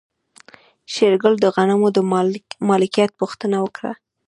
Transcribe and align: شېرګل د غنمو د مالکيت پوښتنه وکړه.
شېرګل 0.93 1.33
د 1.39 1.45
غنمو 1.55 1.89
د 1.95 1.97
مالکيت 2.69 3.11
پوښتنه 3.19 3.57
وکړه. 3.61 3.91